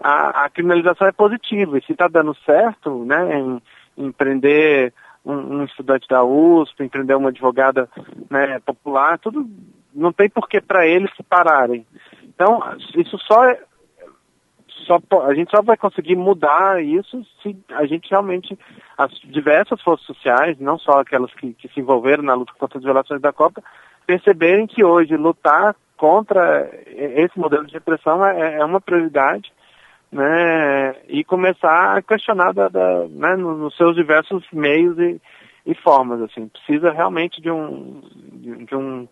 a, 0.00 0.44
a 0.44 0.50
criminalização 0.50 1.06
é 1.06 1.12
positiva. 1.12 1.78
E 1.78 1.82
se 1.82 1.92
está 1.92 2.08
dando 2.08 2.34
certo, 2.44 3.04
né, 3.04 3.38
em, 3.38 3.62
em 3.96 4.12
prender 4.12 4.92
um, 5.28 5.58
um 5.58 5.64
estudante 5.64 6.08
da 6.08 6.24
USP, 6.24 6.82
empreender 6.82 7.14
uma 7.14 7.28
advogada 7.28 7.88
né, 8.30 8.58
popular, 8.60 9.18
tudo 9.18 9.48
não 9.94 10.12
tem 10.12 10.30
porquê 10.30 10.60
para 10.60 10.86
eles 10.86 11.10
se 11.16 11.22
pararem. 11.22 11.86
Então, 12.24 12.62
isso 12.96 13.18
só 13.18 13.44
é, 13.44 13.60
só 14.86 14.98
a 15.26 15.34
gente 15.34 15.50
só 15.50 15.60
vai 15.60 15.76
conseguir 15.76 16.16
mudar 16.16 16.82
isso 16.82 17.24
se 17.42 17.56
a 17.70 17.84
gente 17.84 18.08
realmente 18.08 18.58
as 18.96 19.12
diversas 19.24 19.80
forças 19.82 20.06
sociais, 20.06 20.58
não 20.58 20.78
só 20.78 21.00
aquelas 21.00 21.32
que, 21.34 21.52
que 21.52 21.68
se 21.68 21.80
envolveram 21.80 22.22
na 22.22 22.34
luta 22.34 22.52
contra 22.58 22.78
as 22.78 22.84
violações 22.84 23.20
da 23.20 23.32
Copa, 23.32 23.62
perceberem 24.06 24.66
que 24.66 24.82
hoje 24.82 25.16
lutar 25.16 25.76
contra 25.96 26.70
esse 26.86 27.38
modelo 27.38 27.66
de 27.66 27.74
repressão 27.74 28.24
é, 28.24 28.58
é 28.58 28.64
uma 28.64 28.80
prioridade, 28.80 29.52
né, 30.10 30.96
e 31.08 31.22
começar 31.22 31.96
a 31.96 32.02
questionar 32.02 32.52
da, 32.52 32.68
da, 32.68 33.06
né, 33.08 33.36
nos 33.36 33.76
seus 33.76 33.94
diversos 33.94 34.44
meios 34.52 34.98
e, 34.98 35.20
e 35.66 35.74
formas, 35.74 36.22
assim, 36.22 36.48
precisa 36.48 36.90
realmente 36.90 37.40
de 37.40 37.50
um, 37.50 38.00
de, 38.32 38.74
um 38.74 39.06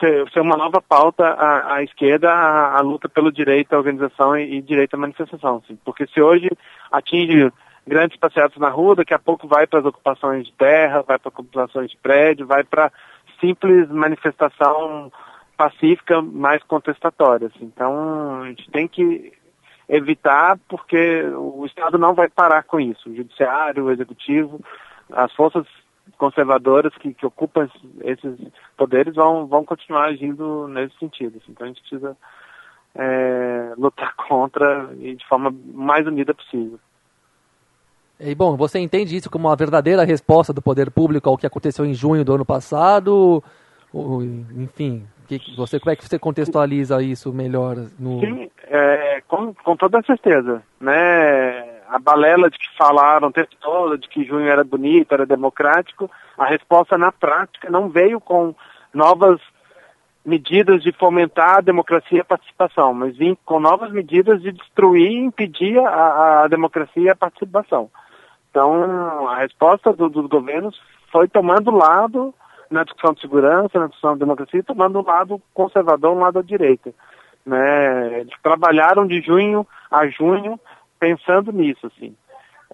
ser, 0.00 0.40
uma 0.40 0.56
nova 0.56 0.82
pauta 0.82 1.24
à, 1.24 1.76
à 1.76 1.82
esquerda 1.84 2.30
a, 2.30 2.78
a, 2.78 2.80
luta 2.80 3.08
pelo 3.08 3.30
direito 3.30 3.72
à 3.72 3.78
organização 3.78 4.36
e, 4.36 4.56
e 4.56 4.62
direito 4.62 4.94
à 4.94 4.98
manifestação, 4.98 5.62
assim, 5.64 5.78
porque 5.84 6.06
se 6.08 6.20
hoje 6.20 6.50
atinge 6.90 7.52
grandes 7.86 8.18
passeados 8.18 8.56
na 8.58 8.68
rua, 8.68 8.96
daqui 8.96 9.14
a 9.14 9.18
pouco 9.18 9.46
vai 9.46 9.66
para 9.66 9.80
as 9.80 9.86
ocupações 9.86 10.46
de 10.46 10.52
terra, 10.54 11.02
vai 11.02 11.18
para 11.18 11.28
ocupações 11.28 11.90
de 11.90 11.96
prédio, 11.96 12.46
vai 12.46 12.64
para 12.64 12.92
simples 13.40 13.88
manifestação 13.88 15.12
pacífica 15.56 16.22
mais 16.22 16.62
contestatória. 16.64 17.48
Assim. 17.48 17.64
Então, 17.64 18.42
a 18.42 18.48
gente 18.48 18.70
tem 18.70 18.88
que 18.88 19.32
evitar, 19.88 20.58
porque 20.68 21.22
o 21.36 21.64
Estado 21.66 21.98
não 21.98 22.14
vai 22.14 22.28
parar 22.28 22.62
com 22.62 22.80
isso. 22.80 23.10
O 23.10 23.16
Judiciário, 23.16 23.84
o 23.84 23.90
Executivo, 23.90 24.60
as 25.10 25.32
forças 25.34 25.66
conservadoras 26.18 26.94
que, 26.96 27.12
que 27.14 27.26
ocupam 27.26 27.68
esses 28.02 28.38
poderes 28.76 29.14
vão, 29.14 29.46
vão 29.46 29.64
continuar 29.64 30.06
agindo 30.06 30.68
nesse 30.68 30.96
sentido. 30.98 31.38
Assim. 31.38 31.52
Então, 31.52 31.64
a 31.64 31.68
gente 31.68 31.80
precisa 31.80 32.16
é, 32.94 33.72
lutar 33.76 34.14
contra 34.16 34.90
e 34.98 35.14
de 35.14 35.26
forma 35.26 35.54
mais 35.74 36.06
unida 36.06 36.34
possível. 36.34 36.78
E, 38.20 38.34
bom, 38.34 38.56
você 38.56 38.78
entende 38.78 39.16
isso 39.16 39.30
como 39.30 39.48
uma 39.48 39.56
verdadeira 39.56 40.04
resposta 40.04 40.52
do 40.52 40.62
poder 40.62 40.90
público 40.90 41.28
ao 41.28 41.36
que 41.36 41.46
aconteceu 41.46 41.84
em 41.84 41.94
junho 41.94 42.24
do 42.24 42.34
ano 42.34 42.44
passado? 42.44 43.42
Ou, 43.92 44.22
enfim, 44.22 45.04
que 45.38 45.56
você, 45.56 45.78
como 45.78 45.92
é 45.92 45.96
que 45.96 46.04
você 46.04 46.18
contextualiza 46.18 47.02
isso 47.02 47.32
melhor? 47.32 47.76
No... 47.98 48.20
Sim, 48.20 48.50
é, 48.64 49.22
com, 49.28 49.54
com 49.54 49.76
toda 49.76 50.02
certeza. 50.02 50.62
Né? 50.80 51.80
A 51.88 51.98
balela 51.98 52.50
de 52.50 52.58
que 52.58 52.76
falaram 52.76 53.28
o 53.28 53.32
tempo 53.32 53.54
todo, 53.60 53.98
de 53.98 54.08
que 54.08 54.24
junho 54.24 54.48
era 54.48 54.64
bonito, 54.64 55.12
era 55.12 55.26
democrático, 55.26 56.10
a 56.38 56.46
resposta 56.46 56.96
na 56.96 57.12
prática 57.12 57.70
não 57.70 57.88
veio 57.88 58.20
com 58.20 58.54
novas 58.92 59.40
medidas 60.24 60.82
de 60.82 60.92
fomentar 60.92 61.58
a 61.58 61.60
democracia 61.60 62.18
e 62.18 62.20
a 62.20 62.24
participação, 62.24 62.94
mas 62.94 63.16
vim 63.16 63.36
com 63.44 63.58
novas 63.58 63.92
medidas 63.92 64.40
de 64.40 64.52
destruir 64.52 65.10
e 65.10 65.24
impedir 65.24 65.78
a, 65.78 66.44
a 66.44 66.48
democracia 66.48 67.02
e 67.02 67.10
a 67.10 67.16
participação. 67.16 67.90
Então, 68.50 69.28
a 69.28 69.38
resposta 69.38 69.92
do, 69.92 70.08
dos 70.08 70.26
governos 70.26 70.80
foi 71.10 71.26
tomando 71.26 71.70
lado 71.70 72.34
na 72.72 72.84
discussão 72.84 73.12
de 73.12 73.20
segurança, 73.20 73.78
na 73.78 73.86
discussão 73.86 74.14
de 74.14 74.20
democracia, 74.20 74.62
tomando 74.62 74.98
um 74.98 75.04
lado 75.04 75.40
conservador, 75.54 76.16
um 76.16 76.20
lado 76.20 76.38
à 76.38 76.42
direita. 76.42 76.92
Né? 77.44 78.20
Eles 78.20 78.34
trabalharam 78.42 79.06
de 79.06 79.20
junho 79.20 79.66
a 79.90 80.06
junho 80.08 80.58
pensando 80.98 81.52
nisso, 81.52 81.86
assim. 81.86 82.14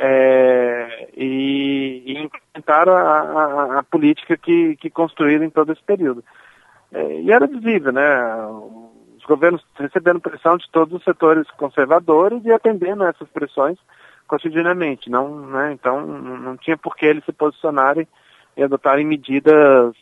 É, 0.00 1.08
e, 1.16 2.02
e, 2.06 2.18
implementaram 2.22 2.94
a, 2.94 3.00
a, 3.00 3.78
a, 3.80 3.82
política 3.82 4.36
que, 4.36 4.76
que 4.76 4.88
construíram 4.88 5.44
em 5.44 5.50
todo 5.50 5.72
esse 5.72 5.82
período. 5.82 6.22
É, 6.92 7.20
e 7.20 7.32
era 7.32 7.46
visível, 7.48 7.92
né? 7.92 8.46
Os 9.16 9.24
governos 9.24 9.64
recebendo 9.76 10.20
pressão 10.20 10.56
de 10.56 10.70
todos 10.70 10.94
os 10.94 11.02
setores 11.02 11.50
conservadores 11.52 12.44
e 12.44 12.52
atendendo 12.52 13.02
a 13.02 13.08
essas 13.08 13.28
pressões 13.28 13.76
cotidianamente. 14.28 15.10
Não, 15.10 15.46
né? 15.46 15.72
Então, 15.72 16.06
não 16.06 16.56
tinha 16.56 16.76
por 16.76 16.94
que 16.94 17.06
eles 17.06 17.24
se 17.24 17.32
posicionarem 17.32 18.06
e 18.58 18.62
adotarem 18.64 19.06
medidas 19.06 19.94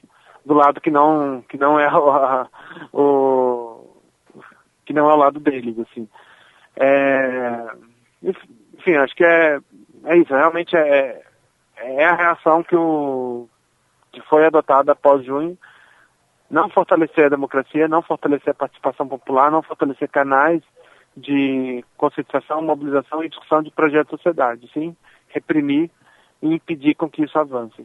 do 0.44 0.54
lado 0.54 0.80
que 0.80 0.90
não 0.90 1.42
que 1.42 1.58
não 1.58 1.78
é 1.78 1.86
o, 2.92 3.86
que 4.84 4.94
não 4.94 5.10
é 5.10 5.14
o 5.14 5.18
lado 5.18 5.38
deles 5.38 5.78
assim. 5.78 6.08
É, 6.74 7.66
enfim 8.22 8.94
acho 8.96 9.14
que 9.14 9.24
é 9.24 9.60
é 10.04 10.16
isso. 10.16 10.34
Realmente 10.34 10.74
é 10.74 11.22
é 11.76 12.04
a 12.06 12.14
reação 12.14 12.62
que 12.62 12.74
o 12.74 13.46
que 14.10 14.22
foi 14.22 14.46
adotada 14.46 14.92
após 14.92 15.22
junho. 15.24 15.58
Não 16.50 16.70
fortalecer 16.70 17.26
a 17.26 17.30
democracia 17.30 17.86
não 17.86 18.00
fortalecer 18.00 18.50
a 18.50 18.54
participação 18.54 19.06
popular 19.06 19.50
não 19.50 19.62
fortalecer 19.62 20.08
canais 20.08 20.62
de 21.14 21.84
conscientização 21.98 22.62
mobilização 22.62 23.22
e 23.22 23.28
discussão 23.28 23.62
de 23.62 23.70
projetos 23.70 24.12
de 24.12 24.16
sociedade 24.16 24.70
sim. 24.72 24.96
Reprimir 25.28 25.90
e 26.40 26.54
impedir 26.54 26.94
com 26.94 27.10
que 27.10 27.22
isso 27.22 27.38
avance. 27.38 27.84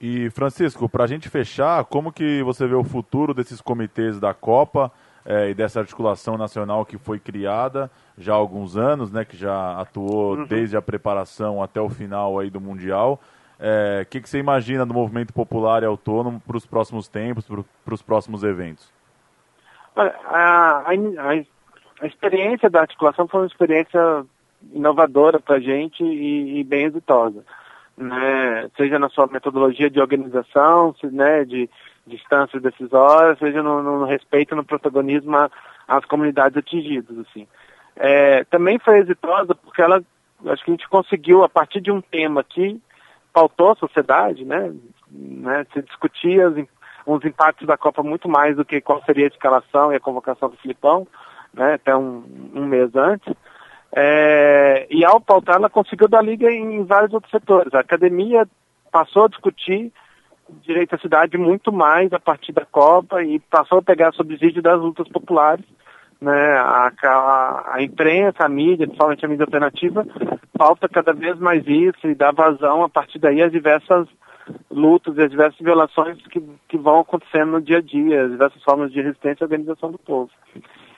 E 0.00 0.28
Francisco, 0.30 0.88
para 0.88 1.04
a 1.04 1.06
gente 1.06 1.28
fechar, 1.28 1.84
como 1.84 2.12
que 2.12 2.42
você 2.42 2.66
vê 2.66 2.74
o 2.74 2.84
futuro 2.84 3.32
desses 3.32 3.60
comitês 3.60 4.18
da 4.18 4.34
Copa 4.34 4.90
é, 5.24 5.50
e 5.50 5.54
dessa 5.54 5.80
articulação 5.80 6.36
nacional 6.36 6.84
que 6.84 6.98
foi 6.98 7.18
criada 7.18 7.90
já 8.18 8.32
há 8.32 8.36
alguns 8.36 8.76
anos, 8.76 9.10
né, 9.10 9.24
que 9.24 9.36
já 9.36 9.80
atuou 9.80 10.36
uhum. 10.36 10.46
desde 10.46 10.76
a 10.76 10.82
preparação 10.82 11.62
até 11.62 11.80
o 11.80 11.88
final 11.88 12.38
aí 12.38 12.50
do 12.50 12.60
Mundial? 12.60 13.20
O 13.54 13.56
é, 13.60 14.04
que, 14.08 14.20
que 14.20 14.28
você 14.28 14.38
imagina 14.38 14.84
do 14.84 14.92
movimento 14.92 15.32
popular 15.32 15.82
e 15.82 15.86
autônomo 15.86 16.40
para 16.44 16.56
os 16.56 16.66
próximos 16.66 17.08
tempos, 17.08 17.46
para 17.46 17.94
os 17.94 18.02
próximos 18.02 18.42
eventos? 18.42 18.92
Olha, 19.96 20.14
a, 20.26 20.80
a, 20.80 21.30
a, 22.00 22.06
experiência 22.06 22.68
da 22.68 22.80
articulação 22.80 23.28
foi 23.28 23.40
uma 23.40 23.46
experiência 23.46 24.26
inovadora 24.72 25.38
para 25.38 25.56
a 25.56 25.60
gente 25.60 26.02
e, 26.02 26.58
e 26.58 26.64
bem 26.64 26.86
exitosa 26.86 27.44
né, 27.96 28.68
seja 28.76 28.98
na 28.98 29.08
sua 29.08 29.26
metodologia 29.26 29.88
de 29.88 30.00
organização, 30.00 30.94
né, 31.04 31.44
de, 31.44 31.68
de 32.06 32.16
instâncias 32.16 32.62
decisórias, 32.62 33.38
seja 33.38 33.62
no, 33.62 33.82
no 33.82 34.04
respeito, 34.04 34.56
no 34.56 34.64
protagonismo 34.64 35.36
às 35.86 36.04
comunidades 36.04 36.56
atingidas, 36.56 37.18
assim. 37.18 37.46
É, 37.96 38.44
também 38.44 38.78
foi 38.78 38.98
exitosa 38.98 39.54
porque 39.54 39.80
ela, 39.80 40.02
acho 40.46 40.64
que 40.64 40.70
a 40.70 40.74
gente 40.74 40.88
conseguiu, 40.88 41.44
a 41.44 41.48
partir 41.48 41.80
de 41.80 41.92
um 41.92 42.00
tema 42.00 42.42
que 42.42 42.80
pautou 43.32 43.70
a 43.70 43.76
sociedade, 43.76 44.44
né, 44.44 44.72
né 45.10 45.64
se 45.72 45.82
discutia 45.82 46.48
os, 46.48 46.66
os 47.06 47.24
impactos 47.24 47.66
da 47.66 47.76
Copa 47.76 48.02
muito 48.02 48.28
mais 48.28 48.56
do 48.56 48.64
que 48.64 48.80
qual 48.80 49.02
seria 49.04 49.26
a 49.26 49.28
escalação 49.28 49.92
e 49.92 49.96
a 49.96 50.00
convocação 50.00 50.48
do 50.48 50.56
Filipão, 50.56 51.06
né, 51.52 51.74
até 51.74 51.94
um, 51.94 52.24
um 52.54 52.66
mês 52.66 52.94
antes, 52.96 53.32
é, 53.96 54.86
e 54.90 55.04
ao 55.04 55.20
pautar, 55.20 55.56
ela 55.56 55.70
conseguiu 55.70 56.08
dar 56.08 56.22
liga 56.22 56.50
em 56.50 56.84
vários 56.84 57.12
outros 57.12 57.30
setores. 57.30 57.72
A 57.74 57.80
academia 57.80 58.46
passou 58.90 59.24
a 59.24 59.28
discutir 59.28 59.92
direito 60.62 60.94
à 60.94 60.98
cidade 60.98 61.38
muito 61.38 61.72
mais 61.72 62.12
a 62.12 62.18
partir 62.18 62.52
da 62.52 62.64
Copa 62.64 63.22
e 63.22 63.38
passou 63.38 63.78
a 63.78 63.82
pegar 63.82 64.12
subsídio 64.12 64.60
das 64.60 64.80
lutas 64.80 65.08
populares. 65.08 65.64
Né? 66.20 66.32
A, 66.32 66.92
a, 67.04 67.74
a 67.74 67.82
imprensa, 67.82 68.44
a 68.44 68.48
mídia, 68.48 68.86
principalmente 68.86 69.24
a 69.24 69.28
mídia 69.28 69.44
alternativa, 69.44 70.06
pauta 70.56 70.88
cada 70.88 71.12
vez 71.12 71.38
mais 71.38 71.66
isso 71.66 72.08
e 72.08 72.14
dá 72.14 72.32
vazão 72.32 72.82
a 72.82 72.88
partir 72.88 73.18
daí 73.18 73.42
às 73.42 73.52
diversas 73.52 74.08
lutas 74.70 75.16
e 75.16 75.22
as 75.22 75.30
diversas 75.30 75.58
violações 75.58 76.18
que, 76.26 76.42
que 76.68 76.76
vão 76.76 77.00
acontecendo 77.00 77.52
no 77.52 77.62
dia 77.62 77.78
a 77.78 77.82
dia, 77.82 78.24
as 78.24 78.30
diversas 78.30 78.62
formas 78.62 78.92
de 78.92 79.00
resistência 79.00 79.44
e 79.44 79.46
organização 79.46 79.90
do 79.90 79.98
povo. 79.98 80.30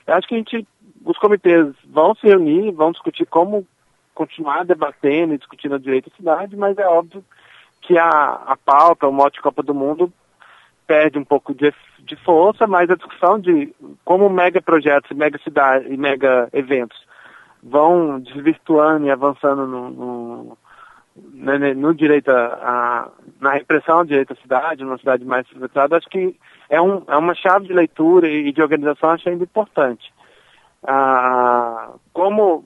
Eu 0.05 0.13
acho 0.13 0.27
que 0.27 0.35
a 0.35 0.37
gente 0.37 0.67
os 1.07 1.17
comitês 1.17 1.73
vão 1.85 2.13
se 2.15 2.27
reunir, 2.27 2.71
vão 2.71 2.91
discutir 2.91 3.25
como 3.25 3.65
continuar 4.13 4.65
debatendo 4.65 5.33
e 5.33 5.37
discutindo 5.37 5.75
o 5.75 5.79
direito 5.79 6.11
à 6.11 6.15
cidade, 6.17 6.55
mas 6.57 6.77
é 6.77 6.85
óbvio 6.85 7.23
que 7.81 7.97
a, 7.97 8.09
a 8.09 8.57
pauta, 8.57 9.07
o 9.07 9.13
mote 9.13 9.41
Copa 9.41 9.63
do 9.63 9.73
Mundo, 9.73 10.11
perde 10.85 11.17
um 11.17 11.23
pouco 11.23 11.53
de, 11.53 11.73
de 11.99 12.15
força, 12.17 12.67
mas 12.67 12.89
a 12.89 12.95
discussão 12.95 13.39
de 13.39 13.73
como 14.03 14.29
mega 14.29 14.61
projetos, 14.61 15.15
mega 15.15 15.37
cidade 15.39 15.87
e 15.93 15.97
mega 15.97 16.49
eventos 16.51 16.97
vão 17.61 18.19
desvirtuando 18.19 19.05
e 19.05 19.11
avançando 19.11 19.65
no, 19.65 19.89
no, 19.89 20.43
no, 20.45 20.57
né, 21.33 21.73
no 21.73 21.93
direito 21.93 22.29
a, 22.29 22.45
a, 22.45 23.09
na 23.39 23.53
repressão 23.53 23.99
ao 23.99 24.05
direito 24.05 24.33
à 24.33 24.35
cidade, 24.37 24.83
numa 24.83 24.97
cidade 24.97 25.25
mais 25.25 25.47
civilizada, 25.47 25.97
acho 25.97 26.09
que 26.09 26.35
é, 26.69 26.81
um, 26.81 27.03
é 27.07 27.17
uma 27.17 27.35
chave 27.35 27.67
de 27.67 27.73
leitura 27.73 28.27
e 28.27 28.51
de 28.51 28.61
organização 28.61 29.11
acho 29.11 29.29
ainda 29.29 29.43
importante 29.43 30.11
ah, 30.87 31.93
como 32.13 32.65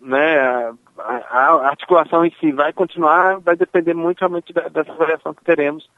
né, 0.00 0.72
a, 0.98 1.68
articulação 1.68 2.24
em 2.24 2.30
si 2.38 2.52
vai 2.52 2.72
continuar, 2.72 3.40
vai 3.40 3.56
depender 3.56 3.94
muito 3.94 4.20
realmente 4.20 4.52
da, 4.52 4.68
dessa 4.68 4.92
variação 4.94 5.32
que 5.32 5.44
teremos 5.44 5.88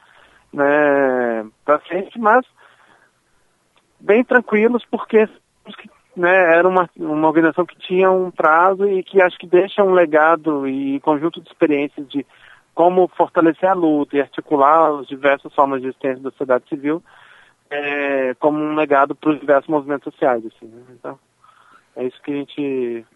né, 0.53 1.47
para 1.65 1.81
frente, 1.81 2.19
mas 2.19 2.47
bem 3.99 4.23
tranquilos, 4.23 4.85
porque 4.91 5.29
né, 6.17 6.57
era 6.57 6.69
uma, 6.69 6.89
uma 6.97 7.27
organização 7.27 7.67
que 7.67 7.77
tinha 7.79 8.11
um 8.11 8.31
prazo 8.31 8.87
e 8.87 9.03
que 9.03 9.21
acho 9.21 9.37
que 9.37 9.47
deixa 9.47 9.83
um 9.83 9.93
legado 9.93 10.69
e 10.69 11.01
conjunto 11.01 11.41
de 11.41 11.49
experiências 11.49 12.09
de 12.09 12.25
como 12.75 13.09
fortalecer 13.09 13.69
a 13.69 13.75
luta 13.75 14.17
e 14.17 14.21
articular 14.21 15.01
as 15.01 15.07
diversas 15.07 15.53
formas 15.55 15.81
de 15.81 15.89
existência 15.89 16.23
da 16.23 16.31
sociedade 16.31 16.69
civil 16.69 17.03
é, 17.71 18.35
como 18.35 18.59
um 18.59 18.75
legado 18.75 19.15
para 19.15 19.31
os 19.31 19.41
diversos 19.41 19.69
movimentos 19.69 20.13
sociais. 20.13 20.45
Assim, 20.47 20.67
né? 20.67 20.83
Então, 20.91 21.19
é 21.97 22.05
isso 22.05 22.21
que 22.23 22.33
a 22.33 22.35
gente 22.35 23.07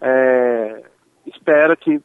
é, 0.00 0.82
espera 1.26 1.76
que 1.76 2.00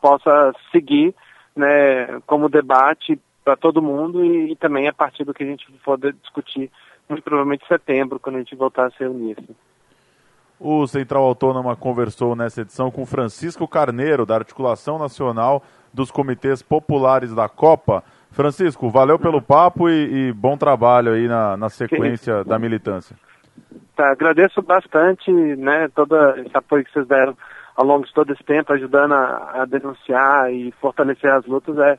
possa 0.00 0.52
seguir 0.72 1.14
né, 1.54 2.20
como 2.26 2.48
debate 2.48 3.18
para 3.44 3.56
todo 3.56 3.82
mundo 3.82 4.24
e, 4.24 4.52
e, 4.52 4.56
também 4.56 4.88
a 4.88 4.92
partir 4.92 5.24
do 5.24 5.34
que 5.34 5.42
a 5.42 5.46
gente 5.46 5.66
for 5.84 5.98
discutir, 5.98 6.70
muito 7.08 7.22
provavelmente 7.22 7.64
em 7.64 7.68
setembro, 7.68 8.18
quando 8.18 8.36
a 8.36 8.38
gente 8.38 8.56
voltar 8.56 8.86
a 8.86 8.90
se 8.90 9.00
reunir. 9.00 9.36
Assim. 9.38 9.54
O 10.58 10.86
Central 10.86 11.24
Autônoma 11.24 11.76
conversou 11.76 12.34
nessa 12.34 12.62
edição 12.62 12.90
com 12.90 13.04
Francisco 13.04 13.68
Carneiro, 13.68 14.24
da 14.24 14.36
Articulação 14.36 14.98
Nacional 14.98 15.62
dos 15.92 16.10
Comitês 16.10 16.62
Populares 16.62 17.34
da 17.34 17.48
Copa. 17.48 18.02
Francisco, 18.30 18.88
valeu 18.88 19.18
pelo 19.18 19.42
papo 19.42 19.88
e, 19.88 20.28
e 20.28 20.32
bom 20.32 20.56
trabalho 20.56 21.12
aí 21.12 21.28
na, 21.28 21.56
na 21.56 21.68
sequência 21.68 22.42
da 22.44 22.58
militância. 22.58 23.16
Tá, 23.96 24.10
agradeço 24.10 24.60
bastante 24.60 25.30
né, 25.30 25.88
todo 25.94 26.16
esse 26.38 26.56
apoio 26.56 26.84
que 26.84 26.92
vocês 26.92 27.06
deram 27.06 27.36
ao 27.76 27.84
longo 27.84 28.06
de 28.06 28.12
todo 28.12 28.32
esse 28.32 28.42
tempo, 28.42 28.72
ajudando 28.72 29.12
a, 29.12 29.62
a 29.62 29.64
denunciar 29.64 30.52
e 30.52 30.72
fortalecer 30.80 31.30
as 31.30 31.44
lutas, 31.46 31.76
é, 31.78 31.98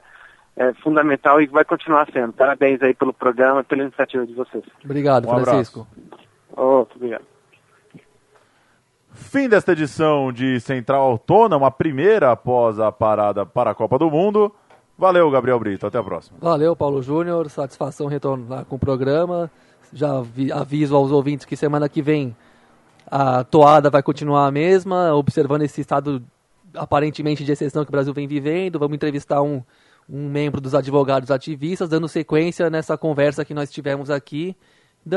é, 0.57 0.73
fundamental 0.75 1.41
e 1.41 1.47
vai 1.47 1.63
continuar 1.65 2.07
sendo. 2.11 2.33
Parabéns 2.33 2.81
aí 2.81 2.93
pelo 2.93 3.13
programa, 3.13 3.63
pela 3.63 3.83
iniciativa 3.83 4.25
de 4.25 4.33
vocês. 4.33 4.63
Obrigado, 4.83 5.27
um 5.27 5.39
Francisco. 5.39 5.87
Outro, 6.55 6.95
obrigado. 6.95 7.23
Fim 9.11 9.47
desta 9.47 9.71
edição 9.71 10.31
de 10.31 10.59
Central 10.59 11.01
Autônoma, 11.01 11.67
a 11.67 11.71
primeira 11.71 12.31
após 12.31 12.79
a 12.79 12.91
parada 12.91 13.45
para 13.45 13.71
a 13.71 13.75
Copa 13.75 13.97
do 13.97 14.11
Mundo. 14.11 14.53
Valeu, 14.97 15.29
Gabriel 15.29 15.59
Brito. 15.59 15.87
Até 15.87 15.97
a 15.97 16.03
próxima. 16.03 16.37
Valeu, 16.41 16.75
Paulo 16.75 17.01
Júnior. 17.01 17.49
Satisfação 17.49 18.07
retornar 18.07 18.65
com 18.65 18.75
o 18.75 18.79
programa. 18.79 19.49
Já 19.93 20.23
aviso 20.53 20.95
aos 20.95 21.11
ouvintes 21.11 21.45
que 21.45 21.55
semana 21.55 21.87
que 21.87 22.01
vem 22.01 22.35
a 23.07 23.43
toada 23.43 23.89
vai 23.89 24.01
continuar 24.01 24.47
a 24.47 24.51
mesma, 24.51 25.13
observando 25.13 25.61
esse 25.61 25.81
estado 25.81 26.23
aparentemente 26.73 27.43
de 27.43 27.51
exceção 27.51 27.83
que 27.83 27.89
o 27.89 27.91
Brasil 27.91 28.13
vem 28.13 28.27
vivendo. 28.27 28.79
Vamos 28.79 28.95
entrevistar 28.95 29.41
um, 29.41 29.61
um 30.09 30.27
membro 30.27 30.59
dos 30.59 30.75
advogados 30.75 31.31
ativistas, 31.31 31.89
dando 31.89 32.07
sequência 32.07 32.69
nessa 32.69 32.97
conversa 32.97 33.45
que 33.45 33.53
nós 33.53 33.71
tivemos 33.71 34.09
aqui 34.09 34.55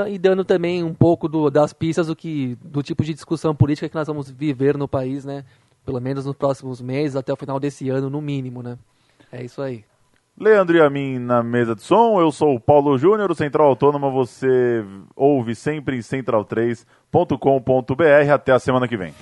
e 0.09 0.19
dando 0.19 0.45
também 0.45 0.85
um 0.85 0.93
pouco 0.93 1.29
do, 1.29 1.49
das 1.51 1.73
pistas 1.73 2.09
do, 2.09 2.17
que, 2.17 2.59
do 2.63 2.83
tipo 2.83 3.03
de 3.03 3.15
discussão 3.15 3.55
política 3.55 3.89
que 3.89 3.95
nós 3.95 4.07
vamos 4.07 4.31
viver 4.31 4.77
no 4.77 4.87
país, 4.87 5.25
né? 5.25 5.45
Pelo 5.85 6.01
menos 6.01 6.27
nos 6.27 6.37
próximos 6.37 6.83
meses, 6.83 7.17
até 7.17 7.33
o 7.33 7.37
final 7.37 7.59
desse 7.59 7.89
ano, 7.89 8.11
no 8.11 8.21
mínimo, 8.21 8.63
né? 8.63 8.77
É 9.33 9.43
isso 9.43 9.63
aí. 9.63 9.85
Leandro 10.41 10.77
e 10.77 10.81
a 10.81 10.89
mim 10.89 11.19
na 11.19 11.43
mesa 11.43 11.75
de 11.75 11.83
som, 11.83 12.21
eu 12.21 12.31
sou 12.31 12.55
o 12.55 12.61
Paulo 12.61 12.97
Júnior, 12.97 13.35
Central 13.35 13.67
Autônoma 13.67 14.09
você 14.09 14.85
ouve 15.17 15.57
sempre 15.57 15.97
em 15.97 16.01
central3.com.br. 16.01 18.33
Até 18.33 18.53
a 18.53 18.59
semana 18.61 18.87
que 18.87 18.97
vem. 18.97 19.13